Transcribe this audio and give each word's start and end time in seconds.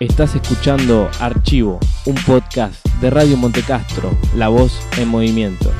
Estás 0.00 0.34
escuchando 0.34 1.10
Archivo, 1.20 1.78
un 2.06 2.14
podcast 2.26 2.82
de 3.02 3.10
Radio 3.10 3.36
Montecastro, 3.36 4.10
La 4.34 4.48
Voz 4.48 4.72
en 4.98 5.08
Movimiento. 5.08 5.70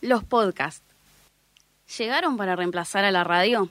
Los 0.00 0.24
podcasts. 0.24 0.82
¿Llegaron 1.96 2.36
para 2.36 2.56
reemplazar 2.56 3.04
a 3.04 3.12
la 3.12 3.22
radio? 3.22 3.68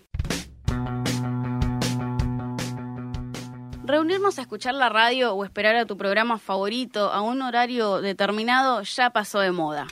Reunirnos 3.84 4.40
a 4.40 4.44
escuchar 4.44 4.76
la 4.76 4.88
radio 4.88 5.34
o 5.34 5.44
esperar 5.44 5.76
a 5.76 5.86
tu 5.86 5.98
programa 5.98 6.38
favorito 6.38 7.12
a 7.12 7.20
un 7.20 7.42
horario 7.42 8.00
determinado 8.00 8.84
ya 8.84 9.10
pasó 9.10 9.42
de 9.42 9.52
moda. 9.52 9.88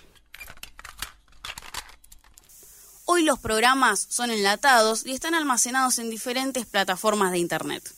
Hoy 3.09 3.23
los 3.23 3.39
programas 3.39 4.05
son 4.09 4.31
enlatados 4.31 5.05
y 5.05 5.13
están 5.13 5.34
almacenados 5.34 5.98
en 5.98 6.09
diferentes 6.09 6.65
plataformas 6.65 7.31
de 7.31 7.38
Internet. 7.38 7.89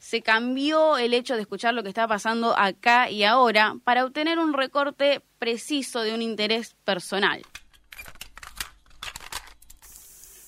Se 0.00 0.20
cambió 0.20 0.98
el 0.98 1.14
hecho 1.14 1.36
de 1.36 1.42
escuchar 1.42 1.74
lo 1.74 1.84
que 1.84 1.90
está 1.90 2.08
pasando 2.08 2.58
acá 2.58 3.08
y 3.08 3.22
ahora 3.22 3.76
para 3.84 4.04
obtener 4.04 4.40
un 4.40 4.52
recorte 4.52 5.22
preciso 5.38 6.00
de 6.00 6.12
un 6.12 6.22
interés 6.22 6.74
personal. 6.82 7.40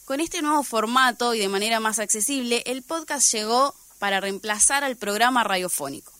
Con 0.05 0.19
este 0.19 0.43
nuevo 0.43 0.65
formato 0.65 1.33
y 1.33 1.39
de 1.39 1.49
manera 1.49 1.79
más 1.79 2.01
accesible, 2.01 2.65
el 2.67 2.83
podcast 2.83 3.33
llegó 3.33 3.77
para 4.01 4.19
reemplazar 4.19 4.83
al 4.83 4.97
programa 4.97 5.45
radiofónico. 5.45 6.13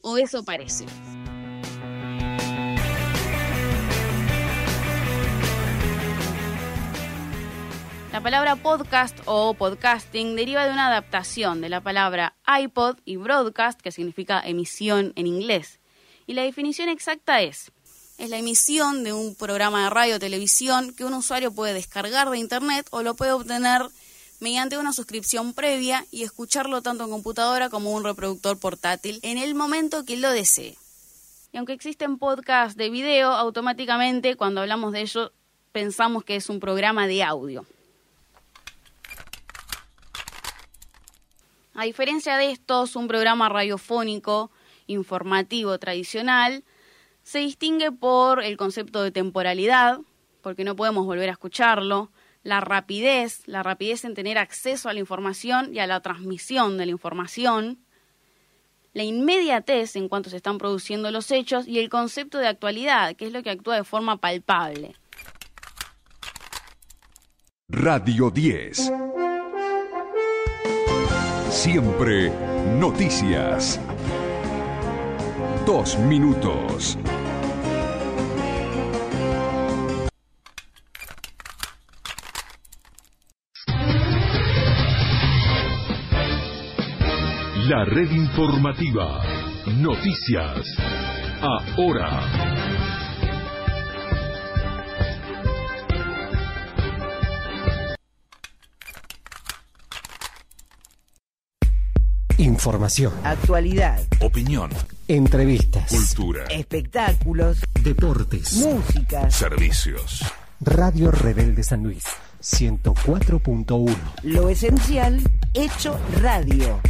O 0.00 0.16
eso 0.16 0.42
parece. 0.42 0.86
La 8.16 8.22
palabra 8.22 8.56
podcast 8.56 9.18
o 9.26 9.52
podcasting 9.52 10.36
deriva 10.36 10.64
de 10.64 10.72
una 10.72 10.86
adaptación 10.86 11.60
de 11.60 11.68
la 11.68 11.82
palabra 11.82 12.32
iPod 12.46 12.96
y 13.04 13.16
broadcast, 13.16 13.78
que 13.78 13.92
significa 13.92 14.40
emisión 14.40 15.12
en 15.16 15.26
inglés. 15.26 15.80
Y 16.26 16.32
la 16.32 16.40
definición 16.40 16.88
exacta 16.88 17.42
es, 17.42 17.72
es 18.16 18.30
la 18.30 18.38
emisión 18.38 19.04
de 19.04 19.12
un 19.12 19.34
programa 19.34 19.84
de 19.84 19.90
radio 19.90 20.16
o 20.16 20.18
televisión 20.18 20.94
que 20.94 21.04
un 21.04 21.12
usuario 21.12 21.52
puede 21.52 21.74
descargar 21.74 22.30
de 22.30 22.38
Internet 22.38 22.86
o 22.90 23.02
lo 23.02 23.16
puede 23.16 23.32
obtener 23.32 23.82
mediante 24.40 24.78
una 24.78 24.94
suscripción 24.94 25.52
previa 25.52 26.06
y 26.10 26.22
escucharlo 26.22 26.80
tanto 26.80 27.04
en 27.04 27.10
computadora 27.10 27.68
como 27.68 27.92
un 27.92 28.02
reproductor 28.02 28.58
portátil 28.58 29.20
en 29.24 29.36
el 29.36 29.54
momento 29.54 30.06
que 30.06 30.16
lo 30.16 30.30
desee. 30.30 30.78
Y 31.52 31.58
aunque 31.58 31.74
existen 31.74 32.16
podcasts 32.16 32.78
de 32.78 32.88
video, 32.88 33.32
automáticamente 33.32 34.36
cuando 34.36 34.62
hablamos 34.62 34.92
de 34.92 35.02
ello 35.02 35.32
pensamos 35.72 36.24
que 36.24 36.36
es 36.36 36.48
un 36.48 36.60
programa 36.60 37.06
de 37.06 37.22
audio. 37.22 37.66
A 41.76 41.84
diferencia 41.84 42.38
de 42.38 42.50
estos, 42.50 42.96
un 42.96 43.06
programa 43.06 43.50
radiofónico 43.50 44.50
informativo 44.86 45.78
tradicional 45.78 46.64
se 47.22 47.40
distingue 47.40 47.92
por 47.92 48.42
el 48.42 48.56
concepto 48.56 49.02
de 49.02 49.10
temporalidad, 49.10 50.00
porque 50.40 50.64
no 50.64 50.74
podemos 50.74 51.04
volver 51.04 51.28
a 51.28 51.32
escucharlo, 51.32 52.10
la 52.42 52.62
rapidez, 52.62 53.42
la 53.46 53.62
rapidez 53.62 54.06
en 54.06 54.14
tener 54.14 54.38
acceso 54.38 54.88
a 54.88 54.94
la 54.94 55.00
información 55.00 55.74
y 55.74 55.80
a 55.80 55.86
la 55.86 56.00
transmisión 56.00 56.78
de 56.78 56.86
la 56.86 56.92
información, 56.92 57.78
la 58.94 59.02
inmediatez 59.02 59.96
en 59.96 60.08
cuanto 60.08 60.30
se 60.30 60.36
están 60.36 60.56
produciendo 60.56 61.10
los 61.10 61.30
hechos 61.30 61.68
y 61.68 61.78
el 61.78 61.90
concepto 61.90 62.38
de 62.38 62.46
actualidad, 62.46 63.16
que 63.16 63.26
es 63.26 63.32
lo 63.32 63.42
que 63.42 63.50
actúa 63.50 63.76
de 63.76 63.84
forma 63.84 64.16
palpable. 64.16 64.94
Radio 67.68 68.30
10. 68.30 68.92
Siempre 71.56 72.30
noticias. 72.78 73.80
Dos 75.64 75.98
minutos. 76.00 76.98
La 87.68 87.86
red 87.86 88.10
informativa. 88.10 89.22
Noticias. 89.80 90.62
Ahora. 91.40 92.55
Información, 102.38 103.12
Actualidad, 103.24 103.98
Opinión. 104.20 104.70
entrevistas, 105.08 105.90
Cultura. 105.90 106.44
espectáculos, 106.50 107.58
deportes. 107.80 108.52
música. 108.54 109.30
Servicios. 109.30 110.22
Radio 110.60 111.10
Rebelde 111.10 111.62
San 111.62 111.82
Luis, 111.82 112.04
104.1. 112.42 113.96
Lo 114.22 114.48
esencial, 114.50 115.20
hecho 115.54 115.98
radio. 116.20 116.80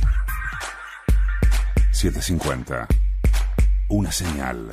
750. 1.93 2.87
Una 3.89 4.11
señal. 4.13 4.69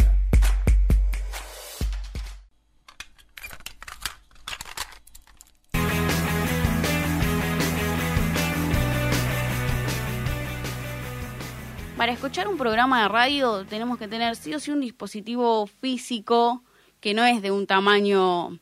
Escuchar 12.24 12.48
un 12.48 12.58
programa 12.58 13.02
de 13.02 13.10
radio 13.10 13.66
tenemos 13.66 13.98
que 13.98 14.08
tener 14.08 14.38
sí 14.38 14.54
o 14.54 14.60
sí 14.62 14.72
un 14.72 14.80
dispositivo 14.80 15.68
físico 15.82 16.64
que 17.02 17.14
no 17.14 17.26
es 17.26 17.42
de 17.42 17.52
un 17.52 17.68
tamaño 17.68 18.62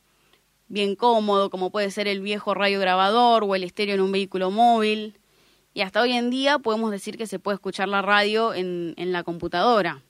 bien 0.67 0.95
cómodo, 0.95 1.51
como 1.51 1.69
puede 1.69 1.91
ser 1.91 2.07
el 2.07 2.22
viejo 2.22 2.55
radio 2.55 2.79
grabador 2.79 3.44
o 3.44 3.53
el 3.53 3.63
estéreo 3.63 3.94
en 3.94 4.01
un 4.01 4.11
vehículo 4.11 4.49
móvil. 4.49 5.19
Y 5.75 5.81
hasta 5.81 6.01
hoy 6.01 6.13
en 6.13 6.31
día 6.31 6.57
podemos 6.57 6.89
decir 6.89 7.19
que 7.19 7.27
se 7.27 7.38
puede 7.38 7.53
escuchar 7.53 7.88
la 7.88 8.01
radio 8.01 8.55
en, 8.55 8.95
en 8.97 9.11
la 9.11 9.22
computadora. 9.22 10.01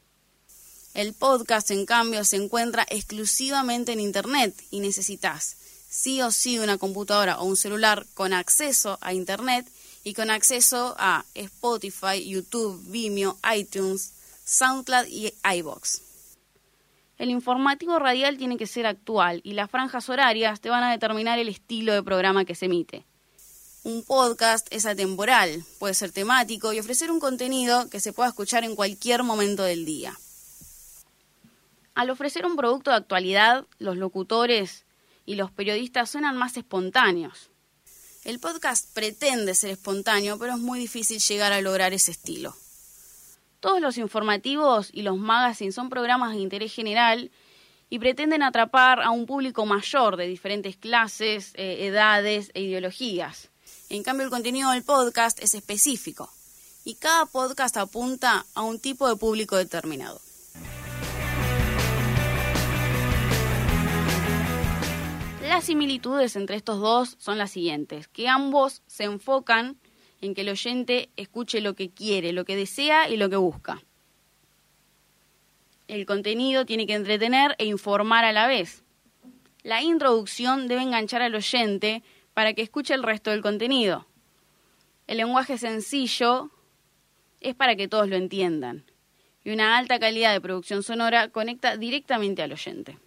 El 0.93 1.13
podcast, 1.13 1.71
en 1.71 1.85
cambio, 1.85 2.23
se 2.23 2.37
encuentra 2.37 2.85
exclusivamente 2.89 3.91
en 3.91 3.99
Internet 3.99 4.55
y 4.71 4.79
necesitas 4.79 5.57
sí 5.89 6.21
o 6.21 6.31
sí 6.31 6.57
una 6.57 6.77
computadora 6.77 7.41
o 7.41 7.43
un 7.43 7.57
celular 7.57 8.05
con 8.13 8.31
acceso 8.31 8.97
a 9.01 9.13
Internet 9.13 9.67
y 10.03 10.13
con 10.13 10.29
acceso 10.29 10.95
a 10.97 11.25
Spotify, 11.35 12.27
YouTube, 12.27 12.81
Vimeo, 12.87 13.37
iTunes, 13.55 14.13
SoundCloud 14.45 15.07
y 15.07 15.33
iBox. 15.57 16.01
El 17.17 17.29
informativo 17.29 17.99
radial 17.99 18.37
tiene 18.37 18.57
que 18.57 18.65
ser 18.65 18.87
actual 18.87 19.41
y 19.43 19.53
las 19.53 19.69
franjas 19.69 20.09
horarias 20.09 20.59
te 20.59 20.71
van 20.71 20.83
a 20.83 20.91
determinar 20.91 21.37
el 21.37 21.49
estilo 21.49 21.93
de 21.93 22.01
programa 22.01 22.45
que 22.45 22.55
se 22.55 22.65
emite. 22.65 23.05
Un 23.83 24.03
podcast 24.03 24.67
es 24.71 24.87
atemporal, 24.87 25.63
puede 25.77 25.93
ser 25.93 26.11
temático 26.11 26.73
y 26.73 26.79
ofrecer 26.79 27.11
un 27.11 27.19
contenido 27.19 27.89
que 27.91 27.99
se 27.99 28.11
pueda 28.11 28.29
escuchar 28.29 28.63
en 28.63 28.75
cualquier 28.75 29.21
momento 29.21 29.61
del 29.61 29.85
día. 29.85 30.17
Al 31.93 32.09
ofrecer 32.09 32.45
un 32.47 32.55
producto 32.55 32.89
de 32.89 32.97
actualidad, 32.97 33.67
los 33.77 33.97
locutores 33.97 34.85
y 35.27 35.35
los 35.35 35.51
periodistas 35.51 36.09
suenan 36.09 36.37
más 36.37 36.57
espontáneos. 36.57 37.50
El 38.23 38.39
podcast 38.39 38.87
pretende 38.93 39.55
ser 39.55 39.71
espontáneo, 39.71 40.37
pero 40.37 40.53
es 40.53 40.59
muy 40.59 40.77
difícil 40.77 41.19
llegar 41.19 41.53
a 41.53 41.61
lograr 41.61 41.91
ese 41.91 42.11
estilo. 42.11 42.55
Todos 43.59 43.81
los 43.81 43.97
informativos 43.97 44.89
y 44.93 45.01
los 45.01 45.17
magazines 45.17 45.73
son 45.73 45.89
programas 45.89 46.35
de 46.35 46.41
interés 46.41 46.71
general 46.71 47.31
y 47.89 47.97
pretenden 47.97 48.43
atrapar 48.43 49.01
a 49.01 49.09
un 49.09 49.25
público 49.25 49.65
mayor 49.65 50.17
de 50.17 50.27
diferentes 50.27 50.77
clases, 50.77 51.51
eh, 51.55 51.87
edades 51.87 52.51
e 52.53 52.61
ideologías. 52.61 53.49
En 53.89 54.03
cambio, 54.03 54.25
el 54.25 54.31
contenido 54.31 54.69
del 54.69 54.83
podcast 54.83 55.41
es 55.41 55.55
específico 55.55 56.29
y 56.85 56.95
cada 56.95 57.25
podcast 57.25 57.75
apunta 57.77 58.45
a 58.53 58.61
un 58.61 58.79
tipo 58.79 59.09
de 59.09 59.15
público 59.15 59.57
determinado. 59.57 60.21
Las 65.51 65.65
similitudes 65.65 66.37
entre 66.37 66.55
estos 66.55 66.79
dos 66.79 67.17
son 67.19 67.37
las 67.37 67.51
siguientes, 67.51 68.07
que 68.07 68.29
ambos 68.29 68.83
se 68.87 69.03
enfocan 69.03 69.77
en 70.21 70.33
que 70.33 70.41
el 70.41 70.49
oyente 70.49 71.09
escuche 71.17 71.59
lo 71.59 71.73
que 71.73 71.89
quiere, 71.89 72.31
lo 72.31 72.45
que 72.45 72.55
desea 72.55 73.09
y 73.09 73.17
lo 73.17 73.29
que 73.29 73.35
busca. 73.35 73.83
El 75.89 76.05
contenido 76.05 76.65
tiene 76.65 76.87
que 76.87 76.93
entretener 76.93 77.53
e 77.57 77.65
informar 77.65 78.23
a 78.23 78.31
la 78.31 78.47
vez. 78.47 78.85
La 79.61 79.81
introducción 79.81 80.69
debe 80.69 80.83
enganchar 80.83 81.21
al 81.21 81.35
oyente 81.35 82.01
para 82.33 82.53
que 82.53 82.61
escuche 82.61 82.93
el 82.93 83.03
resto 83.03 83.31
del 83.31 83.41
contenido. 83.41 84.07
El 85.05 85.17
lenguaje 85.17 85.57
sencillo 85.57 86.49
es 87.41 87.55
para 87.55 87.75
que 87.75 87.89
todos 87.89 88.07
lo 88.07 88.15
entiendan. 88.15 88.85
Y 89.43 89.51
una 89.51 89.77
alta 89.77 89.99
calidad 89.99 90.31
de 90.31 90.39
producción 90.39 90.81
sonora 90.81 91.27
conecta 91.27 91.75
directamente 91.75 92.41
al 92.41 92.53
oyente. 92.53 92.97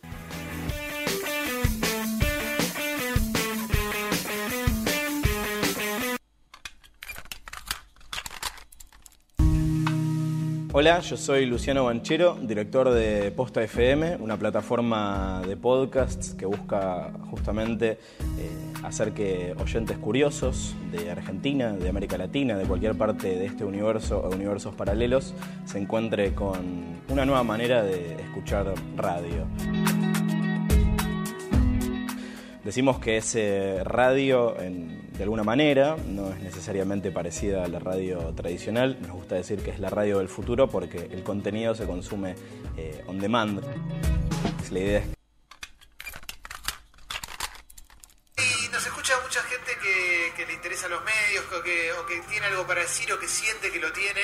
Hola, 10.76 10.98
yo 10.98 11.16
soy 11.16 11.46
Luciano 11.46 11.84
Banchero, 11.84 12.34
director 12.34 12.90
de 12.90 13.30
Posta 13.30 13.62
FM, 13.62 14.16
una 14.16 14.36
plataforma 14.36 15.40
de 15.46 15.56
podcasts 15.56 16.34
que 16.34 16.46
busca 16.46 17.12
justamente 17.30 17.90
eh, 18.36 18.50
hacer 18.82 19.12
que 19.12 19.54
oyentes 19.56 19.96
curiosos 19.98 20.74
de 20.90 21.12
Argentina, 21.12 21.74
de 21.74 21.88
América 21.88 22.18
Latina, 22.18 22.56
de 22.56 22.64
cualquier 22.64 22.96
parte 22.96 23.38
de 23.38 23.46
este 23.46 23.64
universo 23.64 24.18
o 24.18 24.34
universos 24.34 24.74
paralelos, 24.74 25.32
se 25.64 25.78
encuentre 25.78 26.34
con 26.34 26.56
una 27.08 27.24
nueva 27.24 27.44
manera 27.44 27.84
de 27.84 28.20
escuchar 28.20 28.74
radio. 28.96 29.46
Decimos 32.64 32.98
que 32.98 33.18
es 33.18 33.34
eh, 33.34 33.82
radio 33.84 34.58
en- 34.58 35.12
de 35.12 35.22
alguna 35.22 35.44
manera, 35.44 35.96
no 36.08 36.30
es 36.32 36.40
necesariamente 36.40 37.10
parecida 37.10 37.62
a 37.64 37.68
la 37.68 37.78
radio 37.78 38.32
tradicional, 38.34 38.98
nos 39.02 39.10
gusta 39.12 39.34
decir 39.34 39.60
que 39.62 39.70
es 39.70 39.78
la 39.80 39.90
radio 39.90 40.18
del 40.18 40.28
futuro 40.28 40.68
porque 40.68 41.08
el 41.12 41.22
contenido 41.22 41.74
se 41.74 41.84
consume 41.86 42.34
eh, 42.76 43.04
on 43.06 43.18
demand. 43.20 43.60
La 44.72 44.78
idea. 44.78 45.04
Es 49.76 50.34
que 50.34 50.46
le 50.46 50.54
interesa 50.54 50.88
los 50.88 51.00
medios, 51.04 51.44
o 51.56 51.62
que, 51.62 51.92
o 51.92 52.06
que 52.06 52.20
tiene 52.28 52.46
algo 52.46 52.66
para 52.66 52.80
decir, 52.80 53.12
o 53.12 53.18
que 53.20 53.28
siente 53.28 53.70
que 53.70 53.78
lo 53.78 53.92
tiene, 53.92 54.20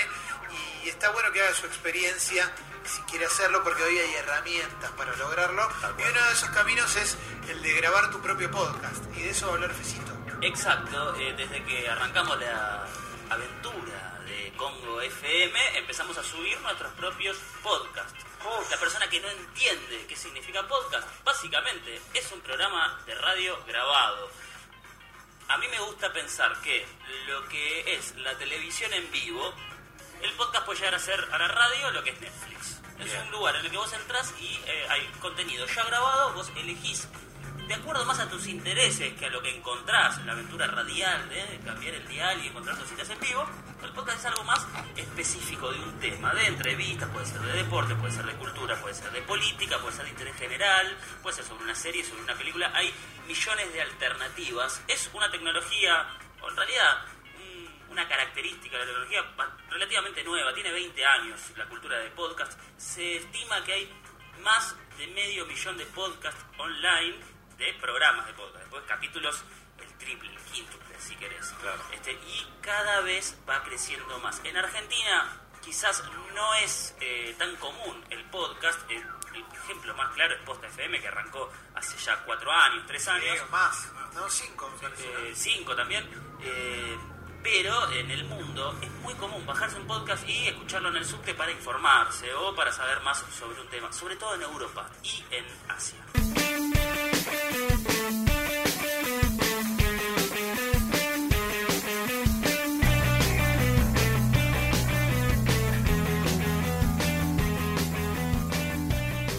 y 0.50 0.69
está 0.88 1.11
bueno 1.11 1.31
que 1.32 1.43
haga 1.43 1.55
su 1.55 1.67
experiencia, 1.67 2.50
si 2.85 3.03
quiere 3.03 3.27
hacerlo, 3.27 3.62
porque 3.62 3.82
hoy 3.82 3.99
hay 3.99 4.15
herramientas 4.15 4.91
para 4.93 5.15
lograrlo, 5.17 5.69
y 5.99 6.03
uno 6.03 6.25
de 6.27 6.32
esos 6.32 6.50
caminos 6.50 6.97
es 6.97 7.17
el 7.49 7.62
de 7.62 7.73
grabar 7.75 8.11
tu 8.11 8.21
propio 8.21 8.50
podcast, 8.50 9.05
y 9.17 9.23
de 9.23 9.31
eso 9.31 9.47
va 9.47 9.53
a 9.53 9.55
hablar 9.56 9.75
Fecito. 9.75 10.12
Exacto, 10.43 11.15
eh, 11.17 11.35
desde 11.37 11.62
que 11.65 11.88
arrancamos 11.88 12.38
la 12.41 12.87
aventura 13.29 14.21
de 14.25 14.53
Congo 14.56 15.00
FM, 15.00 15.79
empezamos 15.79 16.17
a 16.17 16.25
subir 16.25 16.59
nuestros 16.61 16.93
propios 16.94 17.37
podcasts. 17.62 18.25
La 18.71 18.79
persona 18.79 19.09
que 19.09 19.21
no 19.21 19.29
entiende 19.29 20.06
qué 20.09 20.17
significa 20.17 20.67
podcast, 20.67 21.06
básicamente 21.25 22.00
es 22.15 22.32
un 22.32 22.41
programa 22.41 22.99
de 23.05 23.15
radio 23.15 23.62
grabado. 23.67 24.31
A 25.49 25.59
mí 25.59 25.69
me 25.69 25.79
gusta 25.81 26.11
pensar 26.12 26.59
que 26.62 26.87
lo 27.27 27.47
que 27.49 27.97
es 27.97 28.17
la 28.17 28.38
televisión 28.38 28.93
en 28.94 29.11
vivo, 29.11 29.53
el 30.22 30.32
podcast 30.32 30.67
puede 30.67 30.78
llegar 30.78 30.94
a 30.94 30.99
ser 30.99 31.28
a 31.32 31.38
la 31.38 31.49
radio 31.49 31.90
lo 31.93 32.02
que 32.02 32.11
es 32.11 32.20
Netflix. 32.20 32.81
Es 32.99 33.14
un 33.25 33.31
lugar 33.31 33.56
en 33.56 33.64
el 33.64 33.70
que 33.70 33.76
vos 33.76 33.93
entras 33.93 34.34
y 34.40 34.61
eh, 34.67 34.87
hay 34.90 35.06
contenido 35.20 35.67
ya 35.67 35.84
grabado, 35.84 36.34
vos 36.34 36.50
elegís 36.56 37.08
de 37.70 37.76
acuerdo 37.76 38.05
más 38.05 38.19
a 38.19 38.28
tus 38.28 38.49
intereses 38.49 39.14
que 39.14 39.26
a 39.26 39.31
lo 39.31 39.40
que 39.40 39.56
encontrás 39.56 40.19
en 40.19 40.26
la 40.26 40.32
aventura 40.32 40.67
radial 40.67 41.28
de 41.28 41.61
cambiar 41.64 41.94
el 41.94 42.08
dial 42.08 42.44
y 42.44 42.49
encontrar 42.49 42.76
cositas 42.76 43.08
en 43.11 43.20
vivo, 43.20 43.46
el 43.84 43.93
podcast 43.93 44.19
es 44.19 44.26
algo 44.26 44.43
más 44.43 44.67
específico 44.96 45.70
de 45.70 45.78
un 45.78 46.00
tema, 46.00 46.34
de 46.34 46.46
entrevistas, 46.46 47.08
puede 47.11 47.26
ser 47.26 47.40
de 47.40 47.52
deporte, 47.52 47.94
puede 47.94 48.12
ser 48.12 48.26
de 48.26 48.32
cultura, 48.34 48.75
puede 48.81 48.96
ser 48.96 49.12
de 49.12 49.22
política, 49.22 49.78
puede 49.78 49.94
ser 49.94 50.05
de 50.05 50.11
interés 50.11 50.37
general, 50.37 50.96
puede 51.22 51.37
ser 51.37 51.44
sobre 51.44 51.62
una 51.62 51.75
serie, 51.76 52.05
sobre 52.05 52.22
una 52.22 52.34
película, 52.34 52.72
hay 52.75 52.93
millones 53.28 53.72
de 53.72 53.82
alternativas. 53.82 54.82
Es 54.88 55.08
una 55.14 55.31
tecnología, 55.31 56.08
o 56.43 56.50
en 56.50 56.56
realidad 56.56 57.05
una 57.90 58.08
característica 58.08 58.78
de 58.78 58.84
la 58.87 58.90
tecnología 58.92 59.25
relativamente 59.69 60.25
nueva, 60.25 60.54
tiene 60.54 60.72
20 60.72 61.04
años 61.04 61.40
la 61.56 61.66
cultura 61.66 61.98
de 61.98 62.10
podcast. 62.10 62.58
Se 62.78 63.16
estima 63.16 63.62
que 63.64 63.72
hay 63.72 63.92
más 64.42 64.75
de 64.96 65.06
medio 65.08 65.44
millón 65.46 65.76
de 65.76 65.87
podcasts 65.87 66.44
online, 66.56 67.16
de 67.58 67.75
programas 67.75 68.26
de 68.26 68.32
podcast, 68.32 68.60
después 68.60 68.84
capítulos 68.87 69.42
el 69.78 69.98
triple, 69.98 70.31
el 70.31 70.38
quíntuple, 70.52 70.94
si 70.98 71.16
querés. 71.16 71.52
Este, 71.92 72.12
y 72.12 72.46
cada 72.60 73.00
vez 73.00 73.37
va 73.48 73.62
creciendo 73.64 74.19
más. 74.20 74.40
En 74.44 74.56
Argentina 74.56 75.40
quizás 75.62 76.02
no 76.34 76.54
es 76.54 76.94
eh, 77.00 77.34
tan 77.38 77.54
común 77.56 78.04
el 78.10 78.25
podcast. 78.26 78.81
eh, 78.90 79.02
el 79.34 79.44
ejemplo 79.64 79.94
más 79.94 80.12
claro 80.14 80.34
es 80.34 80.40
Posta 80.40 80.66
FM, 80.66 81.00
que 81.00 81.06
arrancó 81.08 81.52
hace 81.75 81.96
ya 81.98 82.16
cuatro 82.25 82.50
años, 82.50 82.84
tres 82.86 83.06
años. 83.08 83.48
Más, 83.50 83.88
no, 84.14 84.28
cinco, 84.28 84.69
me. 84.81 84.88
Eh, 84.88 85.32
cinco 85.36 85.76
también. 85.76 86.08
eh, 86.43 86.98
pero 87.42 87.92
en 87.92 88.10
el 88.10 88.25
mundo 88.25 88.75
es 88.82 88.90
muy 89.02 89.14
común 89.14 89.44
bajarse 89.46 89.78
un 89.78 89.87
podcast 89.87 90.28
y 90.28 90.48
escucharlo 90.48 90.90
en 90.90 90.96
el 90.96 91.04
subte 91.04 91.34
para 91.34 91.50
informarse 91.50 92.32
o 92.34 92.54
para 92.54 92.72
saber 92.72 93.00
más 93.02 93.25
sobre 93.38 93.60
un 93.60 93.69
tema, 93.69 93.92
sobre 93.92 94.16
todo 94.16 94.34
en 94.34 94.42
Europa 94.42 94.88
y 95.02 95.22
en 95.34 95.44
Asia. 95.69 95.98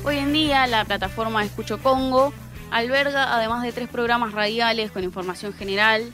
Hoy 0.04 0.18
en 0.18 0.34
día 0.34 0.68
la 0.68 0.84
plataforma 0.86 1.44
Escucho 1.44 1.82
Congo 1.82 2.34
alberga 2.72 3.36
además 3.36 3.62
de 3.64 3.72
tres 3.72 3.90
programas 3.90 4.32
radiales 4.32 4.92
con 4.92 5.04
información 5.04 5.54
general, 5.54 6.12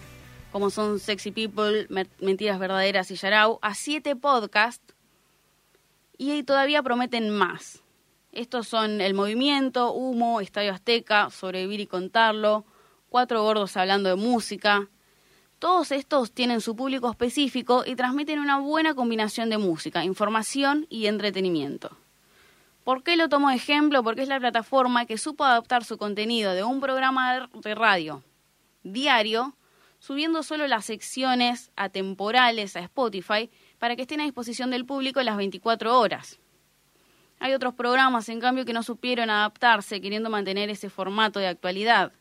como 0.58 0.72
son 0.72 0.98
Sexy 0.98 1.30
People, 1.30 1.88
Mentiras 2.20 2.58
Verdaderas 2.58 3.12
y 3.12 3.16
Yarao, 3.16 3.60
a 3.62 3.76
siete 3.76 4.16
podcasts 4.16 4.96
y 6.18 6.42
todavía 6.42 6.82
prometen 6.82 7.30
más. 7.30 7.84
Estos 8.32 8.68
son 8.68 9.00
El 9.00 9.14
Movimiento, 9.14 9.94
Humo, 9.94 10.42
Estadio 10.42 10.74
Azteca, 10.74 11.30
Sobrevivir 11.30 11.82
y 11.82 11.86
Contarlo, 11.86 12.66
Cuatro 13.10 13.44
Gordos 13.44 13.78
Hablando 13.78 14.10
de 14.10 14.16
Música. 14.16 14.90
Todos 15.60 15.92
estos 15.92 16.32
tienen 16.32 16.60
su 16.60 16.76
público 16.76 17.08
específico 17.12 17.84
y 17.86 17.96
transmiten 17.96 18.40
una 18.40 18.58
buena 18.58 18.96
combinación 18.96 19.52
de 19.52 19.60
música, 19.60 20.04
información 20.06 20.88
y 20.90 21.06
entretenimiento. 21.06 21.96
¿Por 22.84 23.04
qué 23.04 23.16
lo 23.16 23.30
tomo 23.30 23.50
de 23.50 23.58
ejemplo? 23.58 24.02
Porque 24.02 24.24
es 24.24 24.28
la 24.28 24.40
plataforma 24.40 25.06
que 25.06 25.20
supo 25.20 25.44
adaptar 25.44 25.84
su 25.86 26.00
contenido 26.00 26.54
de 26.54 26.64
un 26.64 26.82
programa 26.82 27.48
de 27.54 27.76
radio 27.76 28.24
diario, 28.82 29.54
subiendo 30.00 30.44
solo 30.44 30.68
las 30.68 30.86
secciones 30.86 31.72
atemporales 31.76 32.76
a 32.76 32.80
Spotify 32.82 33.50
para 33.80 33.96
que 33.96 34.04
estén 34.04 34.22
a 34.22 34.26
disposición 34.26 34.70
del 34.70 34.86
público 34.86 35.22
las 35.24 35.38
24 35.38 36.00
horas. 36.00 36.40
Hay 37.40 37.54
otros 37.54 37.74
programas, 37.74 38.30
en 38.30 38.40
cambio, 38.40 38.66
que 38.66 38.74
no 38.74 38.84
supieron 38.84 39.30
adaptarse 39.30 40.02
queriendo 40.02 40.30
mantener 40.30 40.70
ese 40.70 40.90
formato 40.90 41.40
de 41.40 41.48
actualidad. 41.48 42.12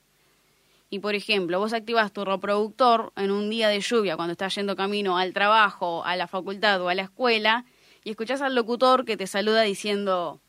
Y 0.90 1.00
por 1.00 1.14
ejemplo, 1.14 1.58
vos 1.58 1.72
activas 1.72 2.12
tu 2.12 2.24
reproductor 2.24 3.12
en 3.16 3.30
un 3.30 3.50
día 3.50 3.68
de 3.68 3.80
lluvia 3.80 4.16
cuando 4.16 4.32
estás 4.32 4.54
yendo 4.54 4.76
camino 4.76 5.18
al 5.18 5.32
trabajo, 5.32 6.04
a 6.04 6.16
la 6.16 6.28
facultad 6.28 6.80
o 6.82 6.88
a 6.88 6.94
la 6.94 7.02
escuela 7.02 7.64
y 8.04 8.10
escuchás 8.10 8.40
al 8.40 8.54
locutor 8.54 9.04
que 9.04 9.16
te 9.16 9.26
saluda 9.26 9.62
diciendo, 9.62 10.40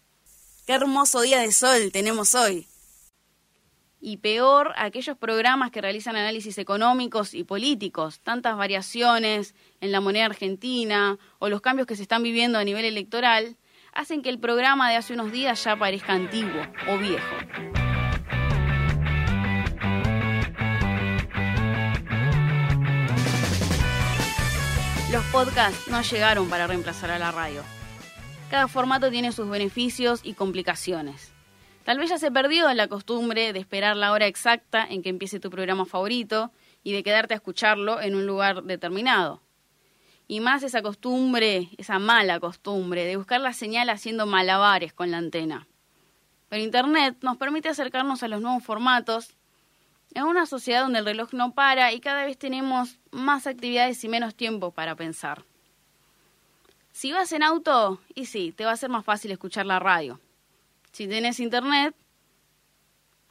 qué 0.67 0.73
hermoso 0.73 1.21
día 1.21 1.39
de 1.39 1.51
sol 1.51 1.91
tenemos 1.91 2.35
hoy. 2.35 2.67
Y 3.99 4.17
peor, 4.17 4.73
aquellos 4.77 5.17
programas 5.17 5.71
que 5.71 5.81
realizan 5.81 6.15
análisis 6.15 6.57
económicos 6.59 7.33
y 7.33 7.43
políticos, 7.43 8.19
tantas 8.19 8.55
variaciones 8.55 9.55
en 9.81 9.91
la 9.91 10.01
moneda 10.01 10.25
argentina 10.25 11.17
o 11.39 11.49
los 11.49 11.61
cambios 11.61 11.87
que 11.87 11.95
se 11.95 12.03
están 12.03 12.21
viviendo 12.21 12.59
a 12.59 12.63
nivel 12.63 12.85
electoral, 12.85 13.57
hacen 13.93 14.21
que 14.21 14.29
el 14.29 14.39
programa 14.39 14.89
de 14.91 14.97
hace 14.97 15.13
unos 15.13 15.31
días 15.31 15.63
ya 15.63 15.75
parezca 15.75 16.13
antiguo 16.13 16.61
o 16.87 16.97
viejo. 16.99 17.35
Los 25.11 25.23
podcasts 25.31 25.87
no 25.87 26.01
llegaron 26.01 26.49
para 26.49 26.67
reemplazar 26.67 27.09
a 27.09 27.17
la 27.17 27.31
radio. 27.31 27.63
Cada 28.51 28.67
formato 28.67 29.09
tiene 29.09 29.31
sus 29.31 29.49
beneficios 29.49 30.19
y 30.23 30.33
complicaciones. 30.33 31.36
Tal 31.87 31.99
vez 31.99 32.09
ya 32.09 32.17
se 32.17 32.31
perdió 32.31 32.73
la 32.73 32.89
costumbre 32.89 33.53
de 33.53 33.59
esperar 33.59 33.95
la 33.95 34.11
hora 34.11 34.27
exacta 34.27 34.85
en 34.89 35.01
que 35.01 35.07
empiece 35.07 35.39
tu 35.39 35.49
programa 35.49 35.85
favorito 35.85 36.51
y 36.83 36.91
de 36.91 37.01
quedarte 37.01 37.33
a 37.33 37.37
escucharlo 37.37 38.01
en 38.01 38.13
un 38.13 38.25
lugar 38.25 38.63
determinado. 38.63 39.41
Y 40.27 40.41
más 40.41 40.63
esa 40.63 40.81
costumbre, 40.81 41.69
esa 41.77 41.97
mala 41.97 42.41
costumbre 42.41 43.05
de 43.05 43.15
buscar 43.15 43.39
la 43.39 43.53
señal 43.53 43.89
haciendo 43.89 44.25
malabares 44.25 44.91
con 44.91 45.11
la 45.11 45.19
antena. 45.19 45.65
Pero 46.49 46.61
Internet 46.61 47.19
nos 47.21 47.37
permite 47.37 47.69
acercarnos 47.69 48.21
a 48.21 48.27
los 48.27 48.41
nuevos 48.41 48.65
formatos 48.65 49.37
en 50.13 50.23
una 50.23 50.45
sociedad 50.45 50.81
donde 50.81 50.99
el 50.99 51.05
reloj 51.05 51.31
no 51.31 51.53
para 51.53 51.93
y 51.93 52.01
cada 52.01 52.25
vez 52.25 52.37
tenemos 52.37 52.99
más 53.11 53.47
actividades 53.47 54.03
y 54.03 54.09
menos 54.09 54.35
tiempo 54.35 54.71
para 54.71 54.95
pensar. 54.95 55.45
Si 56.91 57.13
vas 57.13 57.31
en 57.31 57.43
auto, 57.43 58.01
y 58.13 58.25
sí, 58.25 58.51
te 58.51 58.65
va 58.65 58.73
a 58.73 58.75
ser 58.75 58.89
más 58.89 59.05
fácil 59.05 59.31
escuchar 59.31 59.65
la 59.65 59.79
radio. 59.79 60.19
Si 60.97 61.07
tenés 61.07 61.39
internet 61.39 61.93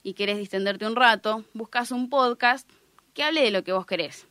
y 0.05 0.15
querés 0.15 0.39
distenderte 0.39 0.87
un 0.87 0.95
rato, 0.95 1.45
buscas 1.53 1.91
un 1.91 2.09
podcast 2.09 2.71
que 3.13 3.25
hable 3.25 3.43
de 3.43 3.51
lo 3.51 3.65
que 3.65 3.73
vos 3.73 3.87
querés. 3.87 4.29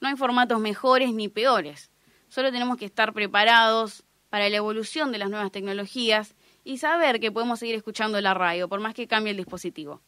No 0.00 0.08
hay 0.08 0.16
formatos 0.16 0.58
mejores 0.58 1.14
ni 1.14 1.28
peores. 1.28 1.92
Solo 2.28 2.50
tenemos 2.50 2.76
que 2.76 2.86
estar 2.86 3.12
preparados 3.12 4.02
para 4.30 4.48
la 4.48 4.56
evolución 4.56 5.12
de 5.12 5.18
las 5.18 5.30
nuevas 5.30 5.52
tecnologías 5.52 6.34
y 6.64 6.78
saber 6.78 7.20
que 7.20 7.30
podemos 7.30 7.60
seguir 7.60 7.76
escuchando 7.76 8.20
la 8.20 8.34
radio, 8.34 8.68
por 8.68 8.80
más 8.80 8.94
que 8.94 9.06
cambie 9.06 9.30
el 9.30 9.36
dispositivo. 9.36 10.00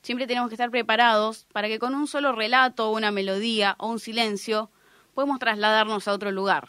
Siempre 0.00 0.28
tenemos 0.28 0.48
que 0.48 0.54
estar 0.54 0.70
preparados 0.70 1.48
para 1.52 1.66
que 1.66 1.80
con 1.80 1.96
un 1.96 2.06
solo 2.06 2.30
relato, 2.30 2.92
una 2.92 3.10
melodía 3.10 3.74
o 3.80 3.88
un 3.88 3.98
silencio 3.98 4.70
podemos 5.12 5.40
trasladarnos 5.40 6.06
a 6.06 6.12
otro 6.12 6.30
lugar. 6.30 6.68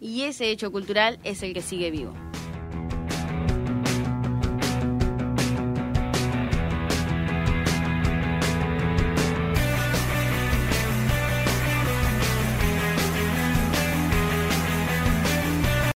y 0.00 0.22
ese 0.22 0.50
hecho 0.50 0.72
cultural 0.72 1.18
es 1.22 1.42
el 1.42 1.52
que 1.52 1.60
sigue 1.60 1.90
vivo. 1.90 2.14